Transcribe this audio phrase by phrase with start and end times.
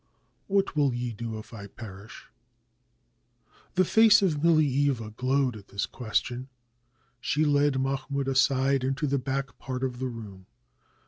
[0.47, 2.25] What will ye do if I perish?"
[3.75, 6.49] The face of Milieva glowed at this question.
[7.19, 10.47] She led Mahmoud aside into the back part of the room.